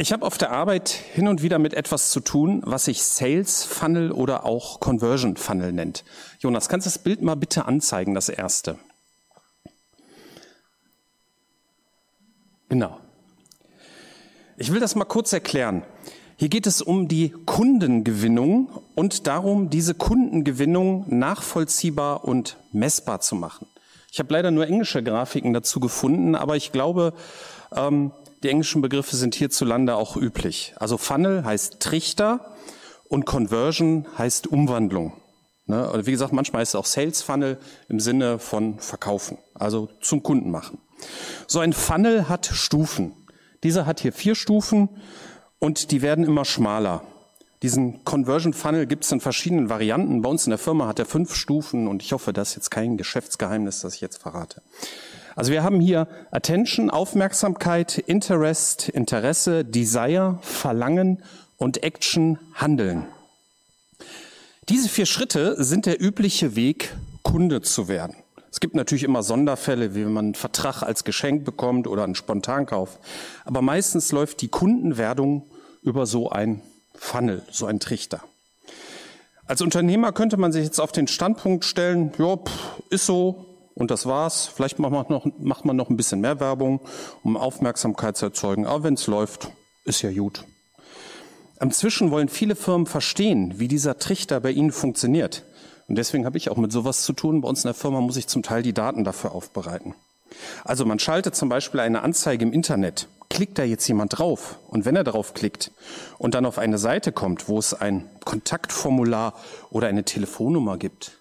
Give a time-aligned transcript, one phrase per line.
[0.00, 3.64] Ich habe auf der Arbeit hin und wieder mit etwas zu tun, was sich Sales
[3.64, 6.04] Funnel oder auch Conversion Funnel nennt.
[6.38, 8.78] Jonas, kannst du das Bild mal bitte anzeigen, das erste?
[12.68, 13.00] Genau.
[14.56, 15.82] Ich will das mal kurz erklären.
[16.36, 23.66] Hier geht es um die Kundengewinnung und darum, diese Kundengewinnung nachvollziehbar und messbar zu machen.
[24.12, 27.14] Ich habe leider nur englische Grafiken dazu gefunden, aber ich glaube,
[27.74, 28.12] ähm,
[28.42, 30.74] die englischen Begriffe sind hierzulande auch üblich.
[30.76, 32.54] Also Funnel heißt Trichter
[33.08, 35.12] und Conversion heißt Umwandlung.
[35.66, 35.90] Ne?
[36.04, 40.50] Wie gesagt, manchmal ist es auch Sales Funnel im Sinne von Verkaufen, also zum Kunden
[40.50, 40.78] machen.
[41.46, 43.12] So ein Funnel hat Stufen.
[43.62, 44.88] Dieser hat hier vier Stufen
[45.58, 47.02] und die werden immer schmaler.
[47.62, 50.22] Diesen Conversion Funnel gibt es in verschiedenen Varianten.
[50.22, 52.70] Bei uns in der Firma hat er fünf Stufen und ich hoffe, das ist jetzt
[52.70, 54.62] kein Geschäftsgeheimnis, das ich jetzt verrate.
[55.38, 61.22] Also wir haben hier Attention, Aufmerksamkeit, Interest, Interesse, Desire, Verlangen
[61.56, 63.06] und Action, Handeln.
[64.68, 68.16] Diese vier Schritte sind der übliche Weg, Kunde zu werden.
[68.50, 72.16] Es gibt natürlich immer Sonderfälle, wie wenn man einen Vertrag als Geschenk bekommt oder einen
[72.16, 72.98] Spontankauf.
[73.44, 75.44] Aber meistens läuft die Kundenwerdung
[75.82, 76.62] über so ein
[76.96, 78.24] Funnel, so ein Trichter.
[79.46, 82.38] Als Unternehmer könnte man sich jetzt auf den Standpunkt stellen, ja,
[82.90, 83.47] ist so,
[83.78, 84.46] und das war's.
[84.46, 86.80] Vielleicht macht man noch, macht man noch ein bisschen mehr Werbung,
[87.22, 88.66] um Aufmerksamkeit zu erzeugen.
[88.66, 89.50] Aber wenn es läuft,
[89.84, 90.44] ist ja gut.
[91.60, 95.44] Inzwischen wollen viele Firmen verstehen, wie dieser Trichter bei ihnen funktioniert.
[95.86, 97.40] Und deswegen habe ich auch mit sowas zu tun.
[97.40, 99.94] Bei uns in der Firma muss ich zum Teil die Daten dafür aufbereiten.
[100.64, 103.08] Also man schaltet zum Beispiel eine Anzeige im Internet.
[103.30, 104.58] Klickt da jetzt jemand drauf?
[104.68, 105.70] Und wenn er darauf klickt
[106.18, 109.34] und dann auf eine Seite kommt, wo es ein Kontaktformular
[109.70, 111.18] oder eine Telefonnummer gibt,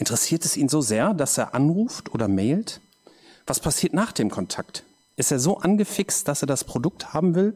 [0.00, 2.80] Interessiert es ihn so sehr, dass er anruft oder mailt?
[3.46, 4.82] Was passiert nach dem Kontakt?
[5.16, 7.54] Ist er so angefixt, dass er das Produkt haben will?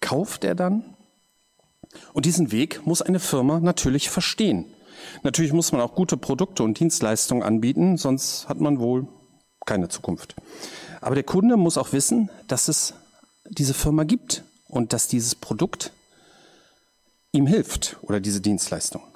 [0.00, 0.96] Kauft er dann?
[2.14, 4.64] Und diesen Weg muss eine Firma natürlich verstehen.
[5.22, 9.06] Natürlich muss man auch gute Produkte und Dienstleistungen anbieten, sonst hat man wohl
[9.64, 10.34] keine Zukunft.
[11.00, 12.94] Aber der Kunde muss auch wissen, dass es
[13.48, 15.92] diese Firma gibt und dass dieses Produkt
[17.30, 19.11] ihm hilft oder diese Dienstleistung.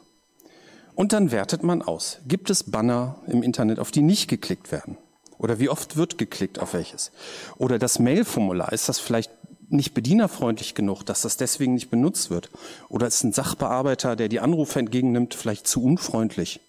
[0.96, 2.18] Und dann wertet man aus.
[2.26, 4.96] Gibt es Banner im Internet, auf die nicht geklickt werden?
[5.38, 7.12] Oder wie oft wird geklickt auf welches?
[7.58, 9.30] Oder das Mailformular, ist das vielleicht
[9.68, 12.48] nicht bedienerfreundlich genug, dass das deswegen nicht benutzt wird?
[12.88, 16.60] Oder ist ein Sachbearbeiter, der die Anrufe entgegennimmt, vielleicht zu unfreundlich?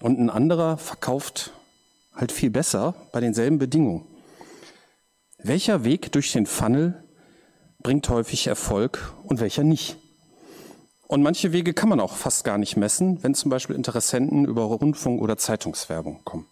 [0.00, 1.52] Und ein anderer verkauft
[2.14, 4.06] halt viel besser bei denselben Bedingungen.
[5.38, 7.02] Welcher Weg durch den Funnel
[7.82, 9.96] bringt häufig Erfolg und welcher nicht?
[11.14, 14.64] Und manche Wege kann man auch fast gar nicht messen, wenn zum Beispiel Interessenten über
[14.64, 16.48] Rundfunk oder Zeitungswerbung kommen.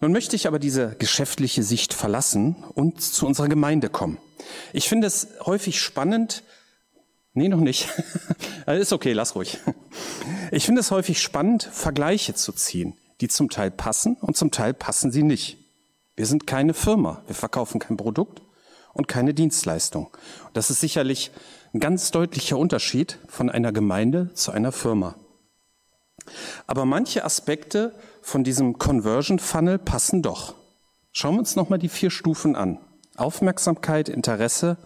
[0.00, 4.16] Nun möchte ich aber diese geschäftliche Sicht verlassen und zu unserer Gemeinde kommen.
[4.72, 6.42] Ich finde es häufig spannend,
[7.34, 7.90] nee, noch nicht,
[8.66, 9.58] ist okay, lass ruhig.
[10.50, 14.72] Ich finde es häufig spannend, Vergleiche zu ziehen, die zum Teil passen und zum Teil
[14.72, 15.58] passen sie nicht.
[16.16, 18.40] Wir sind keine Firma, wir verkaufen kein Produkt
[18.94, 20.08] und keine Dienstleistung.
[20.54, 21.32] Das ist sicherlich
[21.72, 25.14] ein ganz deutlicher Unterschied von einer Gemeinde zu einer Firma.
[26.66, 30.54] Aber manche Aspekte von diesem Conversion Funnel passen doch.
[31.12, 32.78] Schauen wir uns nochmal die vier Stufen an.
[33.16, 34.76] Aufmerksamkeit, Interesse,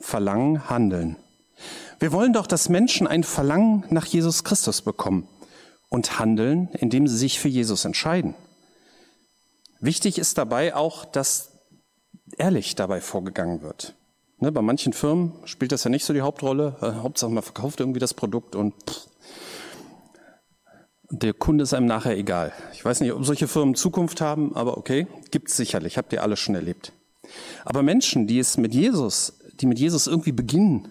[0.00, 1.16] Verlangen, Handeln.
[1.98, 5.28] Wir wollen doch, dass Menschen ein Verlangen nach Jesus Christus bekommen
[5.88, 8.34] und handeln, indem sie sich für Jesus entscheiden.
[9.80, 11.52] Wichtig ist dabei auch, dass
[12.36, 13.94] ehrlich dabei vorgegangen wird.
[14.38, 16.76] Ne, bei manchen Firmen spielt das ja nicht so die Hauptrolle.
[16.82, 19.08] Äh, Hauptsache man verkauft irgendwie das Produkt und pff,
[21.10, 22.52] der Kunde ist einem nachher egal.
[22.72, 25.96] Ich weiß nicht, ob solche Firmen Zukunft haben, aber okay, gibt's sicherlich.
[25.98, 26.92] Habt ihr alles schon erlebt.
[27.64, 30.88] Aber Menschen, die es mit Jesus, die mit Jesus irgendwie beginnen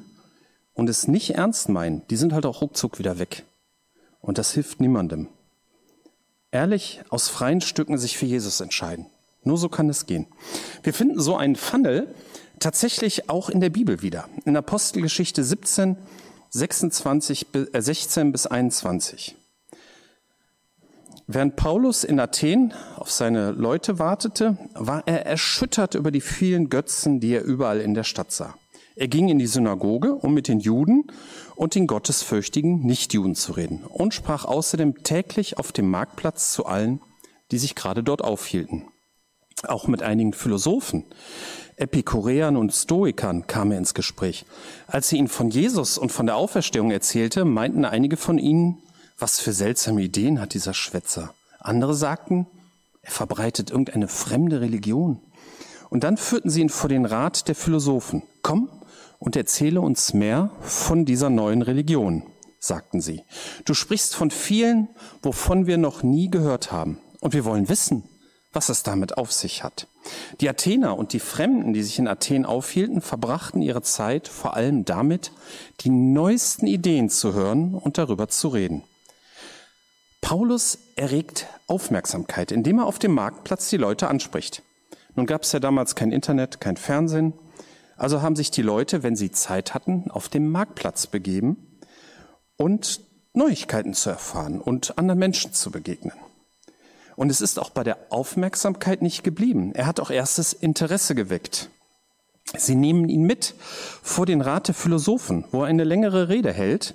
[0.74, 3.44] und es nicht ernst meinen, die sind halt auch ruckzuck wieder weg.
[4.22, 5.28] Und das hilft niemandem.
[6.52, 9.08] Ehrlich aus freien Stücken sich für Jesus entscheiden.
[9.44, 10.28] Nur so kann es gehen.
[10.82, 12.08] Wir finden so einen Funnel,
[12.60, 14.28] tatsächlich auch in der Bibel wieder.
[14.46, 15.98] In Apostelgeschichte 17,
[16.50, 19.36] 26, äh 16 bis 21.
[21.28, 27.20] Während Paulus in Athen auf seine Leute wartete, war er erschüttert über die vielen Götzen,
[27.20, 28.56] die er überall in der Stadt sah.
[28.96, 31.06] Er ging in die Synagoge, um mit den Juden
[31.56, 37.02] und den gottesfürchtigen Nichtjuden zu reden und sprach außerdem täglich auf dem Marktplatz zu allen,
[37.52, 38.86] die sich gerade dort aufhielten.
[39.64, 41.06] Auch mit einigen Philosophen,
[41.78, 44.46] Epikureern und Stoikern kam er ins Gespräch.
[44.88, 48.78] Als sie ihn von Jesus und von der Auferstehung erzählte, meinten einige von ihnen,
[49.18, 51.34] was für seltsame Ideen hat dieser Schwätzer.
[51.60, 52.48] Andere sagten,
[53.02, 55.20] er verbreitet irgendeine fremde Religion.
[55.90, 58.24] Und dann führten sie ihn vor den Rat der Philosophen.
[58.42, 58.70] Komm
[59.20, 62.24] und erzähle uns mehr von dieser neuen Religion,
[62.60, 63.24] sagten sie.
[63.64, 64.90] Du sprichst von vielen,
[65.22, 67.00] wovon wir noch nie gehört haben.
[67.22, 68.04] Und wir wollen wissen,
[68.56, 69.88] was es damit auf sich hat.
[70.40, 74.86] Die Athener und die Fremden, die sich in Athen aufhielten, verbrachten ihre Zeit vor allem
[74.86, 75.32] damit,
[75.82, 78.84] die neuesten Ideen zu hören und darüber zu reden.
[80.22, 84.64] Paulus erregt Aufmerksamkeit, indem er auf dem Marktplatz die Leute anspricht.
[85.16, 87.34] Nun gab es ja damals kein Internet, kein Fernsehen,
[87.98, 91.80] also haben sich die Leute, wenn sie Zeit hatten, auf dem Marktplatz begeben
[92.58, 93.02] und
[93.34, 96.14] Neuigkeiten zu erfahren und anderen Menschen zu begegnen.
[97.16, 99.74] Und es ist auch bei der Aufmerksamkeit nicht geblieben.
[99.74, 101.70] Er hat auch erstes Interesse geweckt.
[102.58, 103.56] Sie nehmen ihn mit
[104.04, 106.94] vor den Rat der Philosophen, wo er eine längere Rede hält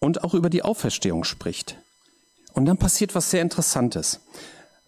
[0.00, 1.78] und auch über die Auferstehung spricht.
[2.52, 4.20] Und dann passiert was sehr Interessantes.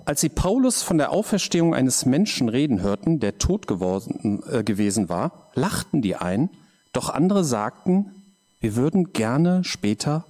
[0.04, 5.08] Als sie Paulus von der Auferstehung eines Menschen reden hörten, der tot geworden, äh, gewesen
[5.08, 6.50] war, lachten die ein,
[6.92, 10.24] doch andere sagten, wir würden gerne später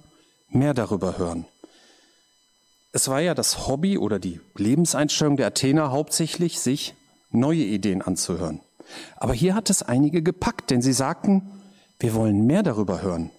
[0.49, 1.45] mehr darüber hören.
[2.91, 6.95] Es war ja das Hobby oder die Lebenseinstellung der Athener hauptsächlich, sich
[7.29, 8.61] neue Ideen anzuhören.
[9.17, 11.51] Aber hier hat es einige gepackt, denn sie sagten,
[11.99, 13.29] wir wollen mehr darüber hören.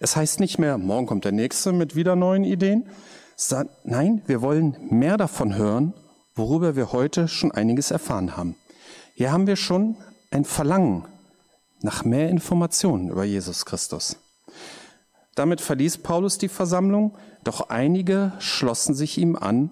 [0.00, 2.88] Es heißt nicht mehr, morgen kommt der Nächste mit wieder neuen Ideen.
[3.84, 5.94] Nein, wir wollen mehr davon hören,
[6.34, 8.56] worüber wir heute schon einiges erfahren haben.
[9.14, 9.96] Hier haben wir schon
[10.30, 11.04] ein Verlangen
[11.80, 14.16] nach mehr Informationen über Jesus Christus.
[15.38, 17.14] Damit verließ Paulus die Versammlung,
[17.44, 19.70] doch einige schlossen sich ihm an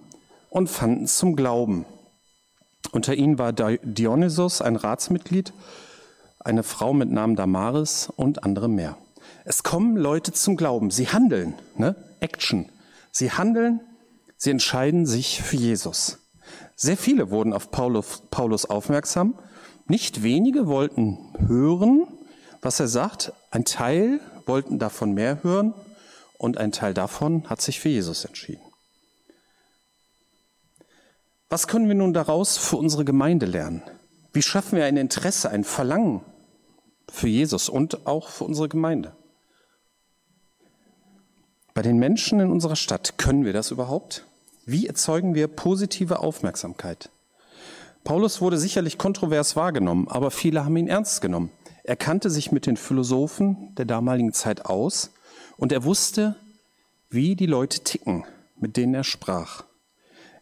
[0.49, 1.85] und fanden zum Glauben.
[2.93, 5.51] Unter ihnen war Dionysos, ein Ratsmitglied,
[6.39, 8.97] eine Frau mit Namen Damaris und andere mehr.
[9.43, 10.89] Es kommen Leute zum Glauben.
[10.89, 11.97] Sie handeln, ne?
[12.21, 12.69] Action.
[13.11, 13.81] Sie handeln,
[14.37, 16.19] sie entscheiden sich für Jesus.
[16.77, 19.37] Sehr viele wurden auf Paulus, Paulus aufmerksam.
[19.85, 22.07] Nicht wenige wollten hören,
[22.61, 23.33] was er sagt.
[23.51, 25.73] Ein Teil wollten davon mehr hören
[26.37, 28.61] und ein Teil davon hat sich für Jesus entschieden.
[31.49, 33.81] Was können wir nun daraus für unsere Gemeinde lernen?
[34.33, 36.21] Wie schaffen wir ein Interesse, ein Verlangen
[37.09, 39.13] für Jesus und auch für unsere Gemeinde?
[41.73, 44.25] Bei den Menschen in unserer Stadt können wir das überhaupt?
[44.65, 47.09] Wie erzeugen wir positive Aufmerksamkeit?
[48.03, 51.51] Paulus wurde sicherlich kontrovers wahrgenommen, aber viele haben ihn ernst genommen.
[51.87, 55.11] Er kannte sich mit den Philosophen der damaligen Zeit aus
[55.55, 56.35] und er wusste,
[57.09, 58.25] wie die Leute ticken,
[58.57, 59.63] mit denen er sprach.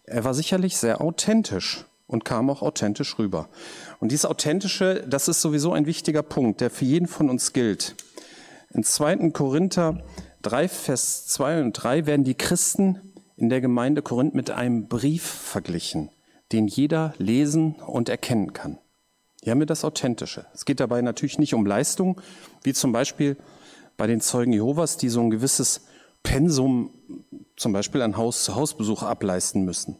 [0.05, 3.47] Er war sicherlich sehr authentisch und kam auch authentisch rüber.
[3.99, 7.95] Und dieses Authentische, das ist sowieso ein wichtiger Punkt, der für jeden von uns gilt.
[8.71, 9.29] In 2.
[9.29, 10.03] Korinther
[10.41, 15.23] 3, Vers 2 und 3 werden die Christen in der Gemeinde Korinth mit einem Brief
[15.23, 16.09] verglichen,
[16.51, 18.79] den jeder lesen und erkennen kann.
[19.45, 20.47] Hier haben wir das Authentische.
[20.55, 22.19] Es geht dabei natürlich nicht um Leistung,
[22.63, 23.37] wie zum Beispiel
[23.95, 25.81] bei den Zeugen Jehovas, die so ein gewisses
[26.23, 26.89] Pensum
[27.55, 29.99] zum Beispiel an Haus-zu-Haus-Besuch ableisten müssen.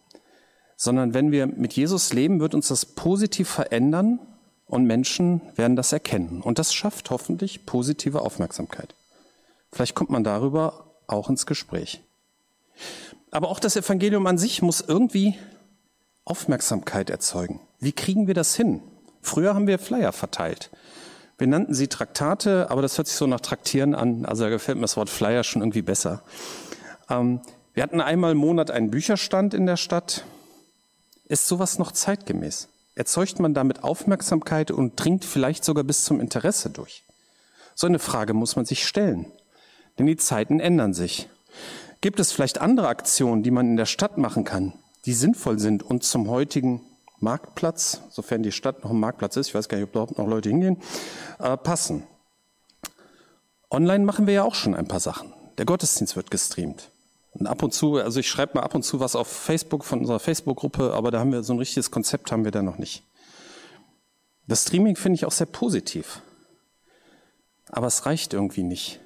[0.77, 4.19] Sondern wenn wir mit Jesus leben, wird uns das positiv verändern
[4.65, 6.42] und Menschen werden das erkennen.
[6.42, 8.95] Und das schafft hoffentlich positive Aufmerksamkeit.
[9.71, 12.01] Vielleicht kommt man darüber auch ins Gespräch.
[13.30, 15.36] Aber auch das Evangelium an sich muss irgendwie
[16.24, 17.59] Aufmerksamkeit erzeugen.
[17.80, 18.81] Wie kriegen wir das hin?
[19.25, 20.69] Früher haben wir Flyer verteilt.
[21.39, 24.26] Wir nannten sie Traktate, aber das hört sich so nach Traktieren an.
[24.26, 26.21] Also da gefällt mir das Wort Flyer schon irgendwie besser.
[27.09, 27.42] Ähm,
[27.73, 30.26] wir hatten einmal im Monat einen Bücherstand in der Stadt.
[31.28, 32.69] Ist sowas noch zeitgemäß?
[32.94, 37.04] Erzeugt man damit Aufmerksamkeit und dringt vielleicht sogar bis zum Interesse durch?
[37.73, 39.26] So eine Frage muss man sich stellen.
[39.97, 41.30] Denn die Zeiten ändern sich.
[41.99, 44.73] Gibt es vielleicht andere Aktionen, die man in der Stadt machen kann,
[45.06, 46.81] die sinnvoll sind und zum heutigen
[47.19, 50.28] Marktplatz, sofern die Stadt noch ein Marktplatz ist, ich weiß gar nicht, ob überhaupt noch
[50.28, 50.81] Leute hingehen,
[51.40, 52.04] äh, passen.
[53.69, 55.34] Online machen wir ja auch schon ein paar Sachen.
[55.57, 56.90] Der Gottesdienst wird gestreamt.
[57.31, 60.00] Und ab und zu, also ich schreibe mal ab und zu was auf Facebook von
[60.00, 63.04] unserer Facebook-Gruppe, aber da haben wir so ein richtiges Konzept haben wir da noch nicht.
[64.48, 66.22] Das Streaming finde ich auch sehr positiv.
[67.68, 69.02] Aber es reicht irgendwie nicht.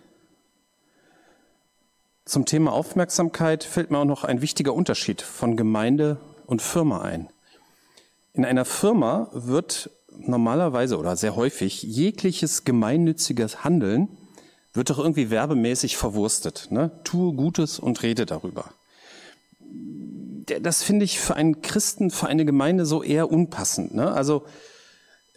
[2.25, 7.29] Zum Thema Aufmerksamkeit fällt mir auch noch ein wichtiger Unterschied von Gemeinde und Firma ein.
[8.39, 14.07] In einer Firma wird normalerweise oder sehr häufig jegliches gemeinnütziges Handeln
[14.71, 16.69] wird doch irgendwie werbemäßig verwurstet.
[16.69, 16.89] Ne?
[17.03, 18.73] Tue Gutes und rede darüber.
[20.61, 23.93] Das finde ich für einen Christen, für eine Gemeinde so eher unpassend.
[23.93, 24.09] Ne?
[24.09, 24.45] Also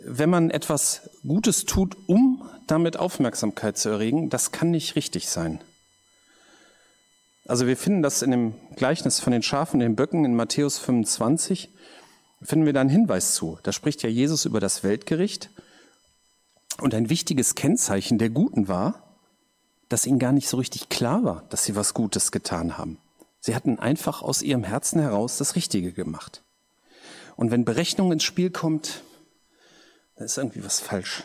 [0.04, 5.60] wenn man etwas Gutes tut, um damit Aufmerksamkeit zu erregen, das kann nicht richtig sein.
[7.48, 10.78] Also wir finden das in dem Gleichnis von den Schafen und den Böcken in Matthäus
[10.78, 11.68] 25
[12.44, 13.58] finden wir da einen Hinweis zu.
[13.62, 15.50] Da spricht ja Jesus über das Weltgericht
[16.78, 19.18] Und ein wichtiges Kennzeichen der Guten war,
[19.88, 22.98] dass ihnen gar nicht so richtig klar war, dass sie was Gutes getan haben.
[23.40, 26.42] Sie hatten einfach aus ihrem Herzen heraus das Richtige gemacht.
[27.36, 29.02] Und wenn Berechnung ins Spiel kommt,
[30.16, 31.24] dann ist irgendwie was falsch.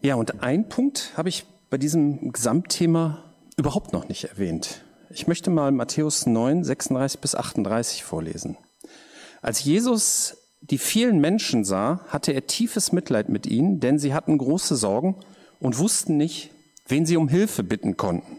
[0.00, 3.24] Ja, und ein Punkt habe ich bei diesem Gesamtthema
[3.56, 4.82] überhaupt noch nicht erwähnt.
[5.12, 8.56] Ich möchte mal Matthäus 9, 36 bis 38 vorlesen.
[9.42, 14.38] Als Jesus die vielen Menschen sah, hatte er tiefes Mitleid mit ihnen, denn sie hatten
[14.38, 15.16] große Sorgen
[15.58, 16.50] und wussten nicht,
[16.86, 18.36] wen sie um Hilfe bitten konnten.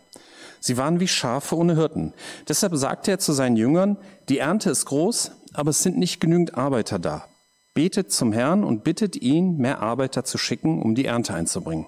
[0.62, 2.14] Sie waren wie Schafe ohne Hirten.
[2.48, 3.98] Deshalb sagte er zu seinen Jüngern,
[4.30, 7.28] die Ernte ist groß, aber es sind nicht genügend Arbeiter da.
[7.74, 11.88] Betet zum Herrn und bittet ihn, mehr Arbeiter zu schicken, um die Ernte einzubringen.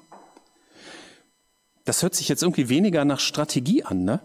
[1.86, 4.20] Das hört sich jetzt irgendwie weniger nach Strategie an, ne?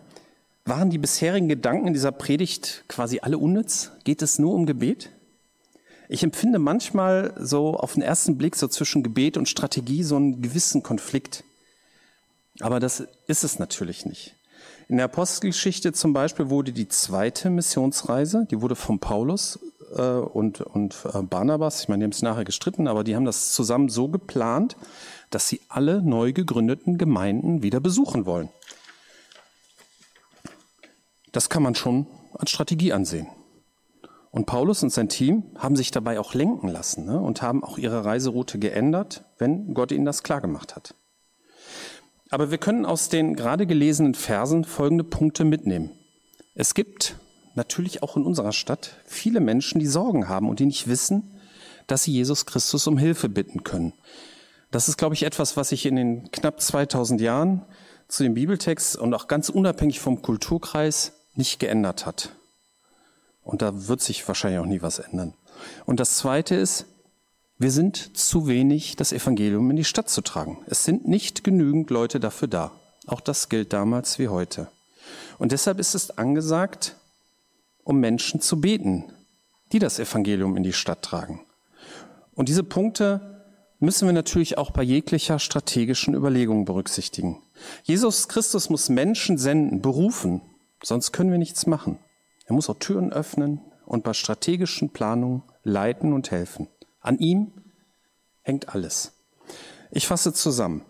[0.69, 3.91] Waren die bisherigen Gedanken in dieser Predigt quasi alle unnütz?
[4.05, 5.09] Geht es nur um Gebet?
[6.11, 10.43] Ich empfinde manchmal so auf den ersten Blick so zwischen Gebet und Strategie so einen
[10.43, 11.43] gewissen Konflikt.
[12.61, 14.35] Aber das ist es natürlich nicht.
[14.89, 19.59] In der Apostelgeschichte zum Beispiel wurde die zweite Missionsreise, die wurde von Paulus
[19.97, 23.25] äh, und, und äh, Barnabas, ich meine, die haben es nachher gestritten, aber die haben
[23.25, 24.77] das zusammen so geplant,
[25.31, 28.51] dass sie alle neu gegründeten Gemeinden wieder besuchen wollen.
[31.38, 33.28] Das kann man schon als Strategie ansehen.
[34.33, 37.78] Und Paulus und sein Team haben sich dabei auch lenken lassen ne, und haben auch
[37.78, 40.97] ihre Reiseroute geändert, wenn Gott ihnen das klargemacht hat.
[42.28, 45.92] Aber wir können aus den gerade gelesenen Versen folgende Punkte mitnehmen.
[46.57, 47.14] Es gibt
[47.54, 51.38] natürlich auch in unserer Stadt viele Menschen, die Sorgen haben und die nicht wissen,
[51.87, 53.92] dass sie Jesus Christus um Hilfe bitten können.
[54.73, 57.64] Das ist, glaube ich, etwas, was sich in den knapp 2000 Jahren
[58.09, 62.33] zu dem Bibeltext und auch ganz unabhängig vom Kulturkreis nicht geändert hat.
[63.42, 65.33] Und da wird sich wahrscheinlich auch nie was ändern.
[65.87, 66.85] Und das Zweite ist,
[67.59, 70.59] wir sind zu wenig, das Evangelium in die Stadt zu tragen.
[70.66, 72.73] Es sind nicht genügend Leute dafür da.
[73.07, 74.68] Auch das gilt damals wie heute.
[75.38, 76.95] Und deshalb ist es angesagt,
[77.85, 79.11] um Menschen zu beten,
[79.73, 81.40] die das Evangelium in die Stadt tragen.
[82.35, 83.42] Und diese Punkte
[83.80, 87.42] müssen wir natürlich auch bei jeglicher strategischen Überlegung berücksichtigen.
[87.83, 90.42] Jesus Christus muss Menschen senden, berufen,
[90.83, 91.99] Sonst können wir nichts machen.
[92.47, 96.69] Er muss auch Türen öffnen und bei strategischen Planungen leiten und helfen.
[97.01, 97.53] An ihm
[98.43, 99.13] hängt alles.
[99.91, 100.85] Ich fasse zusammen.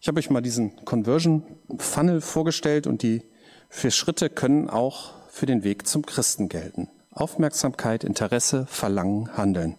[0.00, 1.44] Ich habe euch mal diesen Conversion
[1.78, 3.22] Funnel vorgestellt und die
[3.68, 6.88] vier Schritte können auch für den Weg zum Christen gelten.
[7.10, 9.76] Aufmerksamkeit, Interesse, Verlangen, Handeln.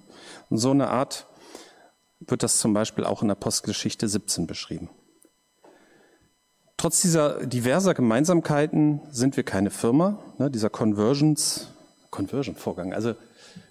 [0.50, 1.28] Und so eine Art
[2.20, 4.90] wird das zum Beispiel auch in Apostelgeschichte 17 beschrieben.
[6.84, 10.20] Trotz dieser diverser Gemeinsamkeiten sind wir keine Firma.
[10.38, 11.70] Ne, dieser Conversions,
[12.12, 12.92] Conversion-Vorgang.
[12.92, 13.16] Also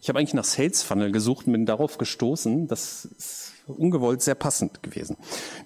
[0.01, 2.69] ich habe eigentlich nach Sales Funnel gesucht und bin darauf gestoßen.
[2.69, 5.19] Das ist ungewollt sehr passend gewesen.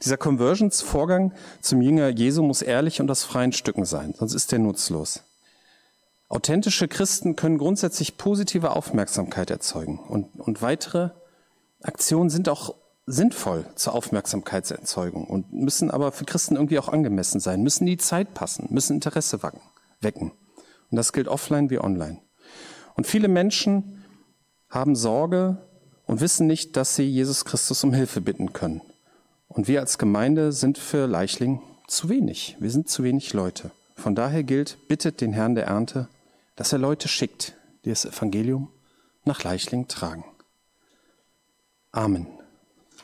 [0.02, 4.58] Dieser Conversions-Vorgang zum Jünger Jesu muss ehrlich und aus freien Stücken sein, sonst ist er
[4.58, 5.22] nutzlos.
[6.28, 11.10] Authentische Christen können grundsätzlich positive Aufmerksamkeit erzeugen und, und weitere
[11.80, 12.74] Aktionen sind auch
[13.06, 18.34] sinnvoll zur Aufmerksamkeitserzeugung und müssen aber für Christen irgendwie auch angemessen sein, müssen die Zeit
[18.34, 19.40] passen, müssen Interesse
[20.00, 20.32] wecken.
[20.90, 22.20] Und das gilt offline wie online.
[22.94, 24.04] Und viele Menschen
[24.68, 25.58] haben Sorge
[26.06, 28.80] und wissen nicht, dass sie Jesus Christus um Hilfe bitten können.
[29.48, 32.56] Und wir als Gemeinde sind für Leichling zu wenig.
[32.58, 33.70] Wir sind zu wenig Leute.
[33.94, 36.08] Von daher gilt, bittet den Herrn der Ernte,
[36.56, 38.70] dass er Leute schickt, die das Evangelium
[39.24, 40.24] nach Leichling tragen.
[41.92, 42.26] Amen.